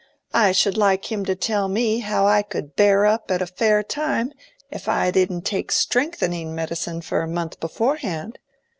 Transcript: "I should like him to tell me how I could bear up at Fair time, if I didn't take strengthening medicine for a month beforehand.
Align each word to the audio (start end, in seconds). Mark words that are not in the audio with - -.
"I 0.33 0.51
should 0.51 0.77
like 0.77 1.11
him 1.11 1.25
to 1.25 1.35
tell 1.35 1.67
me 1.67 1.99
how 1.99 2.25
I 2.25 2.41
could 2.41 2.75
bear 2.75 3.05
up 3.05 3.29
at 3.29 3.47
Fair 3.55 3.83
time, 3.83 4.31
if 4.71 4.87
I 4.89 5.11
didn't 5.11 5.43
take 5.43 5.71
strengthening 5.71 6.55
medicine 6.55 7.01
for 7.01 7.21
a 7.21 7.27
month 7.27 7.59
beforehand. 7.59 8.39